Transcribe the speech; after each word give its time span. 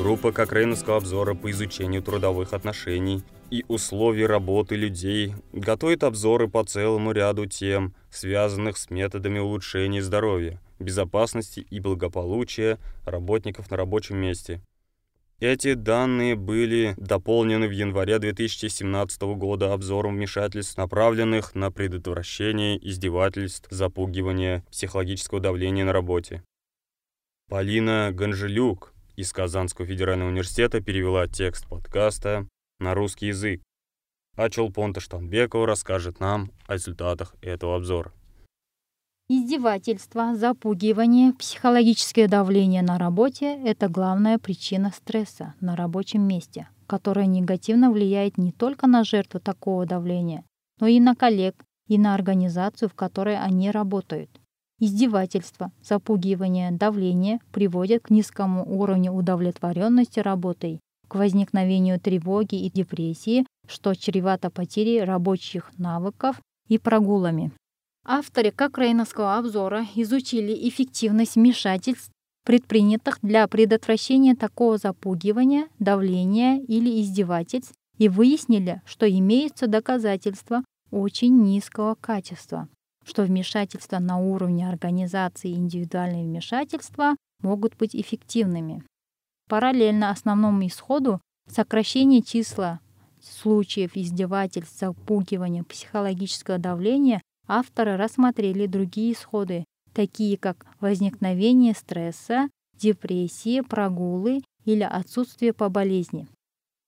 Группа 0.00 0.32
Кокрейновского 0.32 0.96
обзора 0.96 1.34
по 1.34 1.50
изучению 1.50 2.02
трудовых 2.02 2.54
отношений 2.54 3.22
и 3.50 3.66
условий 3.68 4.24
работы 4.24 4.74
людей 4.74 5.34
готовит 5.52 6.04
обзоры 6.04 6.48
по 6.48 6.64
целому 6.64 7.12
ряду 7.12 7.44
тем, 7.44 7.94
связанных 8.10 8.78
с 8.78 8.88
методами 8.88 9.40
улучшения 9.40 10.02
здоровья, 10.02 10.58
безопасности 10.78 11.60
и 11.60 11.80
благополучия 11.80 12.78
работников 13.04 13.70
на 13.70 13.76
рабочем 13.76 14.16
месте. 14.16 14.62
Эти 15.38 15.74
данные 15.74 16.34
были 16.34 16.94
дополнены 16.96 17.68
в 17.68 17.72
январе 17.72 18.18
2017 18.18 19.20
года 19.36 19.74
обзором 19.74 20.14
вмешательств, 20.14 20.78
направленных 20.78 21.54
на 21.54 21.70
предотвращение 21.70 22.78
издевательств, 22.88 23.68
запугивания, 23.70 24.64
психологического 24.70 25.40
давления 25.40 25.84
на 25.84 25.92
работе. 25.92 26.42
Полина 27.50 28.12
Ганжелюк 28.14 28.89
из 29.20 29.32
Казанского 29.32 29.86
федерального 29.86 30.30
университета 30.30 30.80
перевела 30.80 31.26
текст 31.26 31.66
подкаста 31.68 32.46
на 32.78 32.94
русский 32.94 33.26
язык. 33.26 33.60
А 34.36 34.48
Чолпонта 34.48 35.00
Штанбекова 35.00 35.66
расскажет 35.66 36.20
нам 36.20 36.50
о 36.66 36.74
результатах 36.74 37.34
этого 37.42 37.76
обзора. 37.76 38.12
Издевательство, 39.28 40.34
запугивание, 40.34 41.34
психологическое 41.34 42.26
давление 42.28 42.82
на 42.82 42.98
работе– 42.98 43.60
это 43.64 43.88
главная 43.88 44.38
причина 44.38 44.90
стресса 44.90 45.54
на 45.60 45.76
рабочем 45.76 46.22
месте, 46.22 46.68
которая 46.86 47.26
негативно 47.26 47.92
влияет 47.92 48.38
не 48.38 48.52
только 48.52 48.86
на 48.86 49.04
жертву 49.04 49.38
такого 49.38 49.84
давления, 49.86 50.44
но 50.80 50.86
и 50.86 50.98
на 50.98 51.14
коллег, 51.14 51.62
и 51.86 51.98
на 51.98 52.14
организацию, 52.14 52.88
в 52.88 52.94
которой 52.94 53.38
они 53.38 53.70
работают. 53.70 54.39
Издевательство, 54.82 55.72
запугивание, 55.82 56.70
давление 56.70 57.40
приводят 57.52 58.04
к 58.04 58.10
низкому 58.10 58.64
уровню 58.66 59.12
удовлетворенности 59.12 60.20
работой, 60.20 60.80
к 61.06 61.16
возникновению 61.16 62.00
тревоги 62.00 62.54
и 62.54 62.70
депрессии, 62.70 63.44
что 63.68 63.94
чревато 63.94 64.48
потерей 64.48 65.04
рабочих 65.04 65.70
навыков 65.76 66.40
и 66.68 66.78
прогулами. 66.78 67.52
Авторы 68.06 68.52
Кокрейновского 68.52 69.36
обзора 69.36 69.86
изучили 69.94 70.66
эффективность 70.66 71.36
вмешательств, 71.36 72.10
предпринятых 72.46 73.18
для 73.20 73.46
предотвращения 73.48 74.34
такого 74.34 74.78
запугивания, 74.78 75.68
давления 75.78 76.58
или 76.58 77.02
издевательств, 77.02 77.74
и 77.98 78.08
выяснили, 78.08 78.80
что 78.86 79.06
имеются 79.06 79.66
доказательства 79.66 80.64
очень 80.90 81.42
низкого 81.42 81.96
качества, 82.00 82.66
что 83.10 83.24
вмешательства 83.24 83.98
на 83.98 84.18
уровне 84.18 84.68
организации 84.68 85.50
и 85.50 85.56
индивидуальные 85.56 86.24
вмешательства 86.24 87.16
могут 87.42 87.76
быть 87.76 87.96
эффективными. 87.96 88.84
Параллельно 89.48 90.10
основному 90.10 90.64
исходу 90.66 91.20
сокращение 91.48 92.22
числа 92.22 92.78
случаев 93.20 93.96
издевательств, 93.96 94.78
запугивания, 94.78 95.64
психологического 95.64 96.58
давления 96.58 97.20
авторы 97.48 97.96
рассмотрели 97.96 98.66
другие 98.66 99.12
исходы, 99.12 99.64
такие 99.92 100.38
как 100.38 100.64
возникновение 100.78 101.74
стресса, 101.74 102.48
депрессии, 102.78 103.60
прогулы 103.60 104.42
или 104.64 104.84
отсутствие 104.84 105.52
по 105.52 105.68
болезни. 105.68 106.28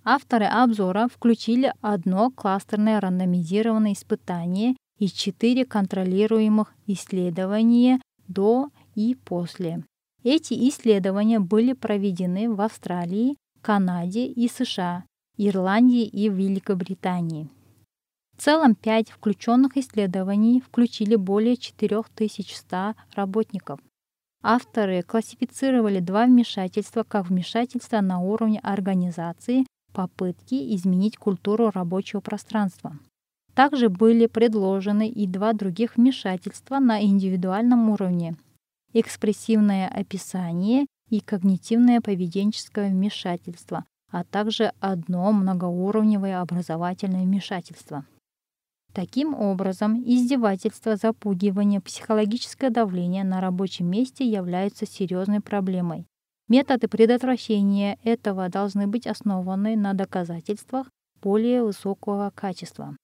Авторы 0.05 0.47
обзора 0.47 1.09
включили 1.12 1.75
одно 1.81 2.31
кластерное 2.31 3.01
рандомизированное 3.01 3.92
испытание 3.92 4.77
и 5.03 5.08
четыре 5.08 5.64
контролируемых 5.64 6.72
исследования 6.86 8.00
до 8.28 8.69
и 8.95 9.17
после. 9.17 9.84
Эти 10.22 10.55
исследования 10.69 11.41
были 11.41 11.72
проведены 11.72 12.48
в 12.48 12.61
Австралии, 12.61 13.36
Канаде 13.62 14.27
и 14.27 14.46
США, 14.46 15.05
Ирландии 15.36 16.05
и 16.05 16.29
Великобритании. 16.29 17.48
В 18.36 18.42
целом, 18.42 18.77
пять 18.77 19.11
включенных 19.11 19.77
исследований 19.77 20.61
включили 20.61 21.17
более 21.17 21.57
4100 21.57 22.95
работников. 23.17 23.80
Авторы 24.41 25.02
классифицировали 25.02 25.98
два 25.98 26.27
вмешательства 26.27 27.02
как 27.02 27.29
вмешательства 27.29 28.01
на 28.02 28.20
уровне 28.20 28.61
организации, 28.61 29.67
попытки 29.92 30.77
изменить 30.77 31.17
культуру 31.17 31.70
рабочего 31.70 32.20
пространства. 32.20 32.96
Также 33.55 33.90
были 33.90 34.27
предложены 34.27 35.08
и 35.08 35.27
два 35.27 35.52
других 35.52 35.96
вмешательства 35.96 36.79
на 36.79 37.02
индивидуальном 37.02 37.90
уровне– 37.90 38.36
экспрессивное 38.95 39.89
описание 39.89 40.86
и 41.11 41.20
когнитивное 41.20 42.01
поведенческое 42.01 42.91
вмешательство, 42.91 43.85
а 44.11 44.24
также 44.24 44.73
одно 44.80 45.33
многоуровневое 45.33 46.41
образовательное 46.41 47.24
вмешательство. 47.24 48.07
Таким 48.95 49.35
образом, 49.35 50.02
издевательство, 50.02 50.96
запугивание, 50.96 51.80
психологическое 51.80 52.70
давление 52.70 53.24
на 53.24 53.41
рабочем 53.41 53.86
месте 53.86 54.27
являются 54.27 54.86
серьезной 54.86 55.41
проблемой. 55.41 56.07
Методы 56.48 56.89
предотвращения 56.89 57.98
этого 58.05 58.48
должны 58.51 58.86
быть 58.86 59.07
основаны 59.07 59.77
на 59.77 59.95
доказательствах 59.95 60.91
более 61.23 61.62
высокого 61.62 62.30
качества. 62.35 62.96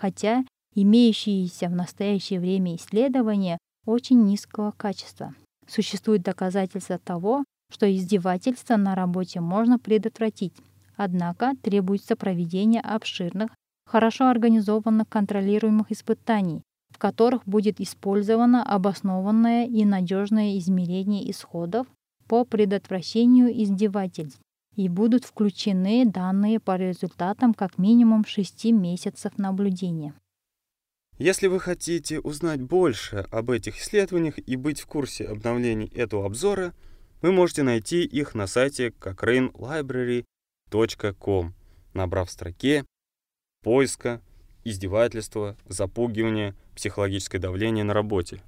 Хотя 0.00 0.44
имеющиеся 0.76 1.68
в 1.68 1.72
настоящее 1.72 2.38
время 2.38 2.76
исследования 2.76 3.58
очень 3.84 4.22
низкого 4.22 4.70
качества. 4.70 5.34
Существует 5.66 6.22
доказательства 6.22 6.98
того, 6.98 7.44
что 7.72 7.92
издевательство 7.92 8.76
на 8.76 8.94
работе 8.94 9.40
можно 9.40 9.80
предотвратить, 9.80 10.54
однако 10.96 11.54
требуется 11.62 12.14
проведение 12.14 12.80
обширных 12.80 13.50
хорошо 13.86 14.28
организованных 14.28 15.08
контролируемых 15.08 15.90
испытаний, 15.90 16.62
в 16.90 16.98
которых 16.98 17.44
будет 17.44 17.80
использовано 17.80 18.62
обоснованное 18.62 19.66
и 19.66 19.84
надежное 19.84 20.58
измерение 20.58 21.28
исходов 21.28 21.88
по 22.28 22.44
предотвращению 22.44 23.50
издевательств 23.64 24.40
и 24.78 24.88
будут 24.88 25.24
включены 25.24 26.06
данные 26.06 26.60
по 26.60 26.76
результатам 26.76 27.52
как 27.52 27.78
минимум 27.78 28.24
6 28.24 28.66
месяцев 28.66 29.36
наблюдения. 29.36 30.14
Если 31.18 31.48
вы 31.48 31.58
хотите 31.58 32.20
узнать 32.20 32.62
больше 32.62 33.26
об 33.32 33.50
этих 33.50 33.80
исследованиях 33.80 34.38
и 34.38 34.54
быть 34.54 34.80
в 34.80 34.86
курсе 34.86 35.24
обновлений 35.24 35.88
этого 35.88 36.26
обзора, 36.26 36.74
вы 37.22 37.32
можете 37.32 37.64
найти 37.64 38.04
их 38.04 38.36
на 38.36 38.46
сайте 38.46 38.90
cochranelibrary.com, 38.90 41.54
набрав 41.94 42.28
в 42.28 42.32
строке 42.32 42.84
поиска, 43.64 44.22
издевательства, 44.62 45.56
запугивания, 45.66 46.54
психологическое 46.76 47.40
давление 47.40 47.82
на 47.82 47.94
работе. 47.94 48.44